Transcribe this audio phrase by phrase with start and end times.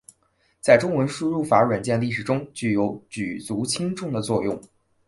[0.59, 4.59] 在中文输入法软件历史中具有举足轻重的作用。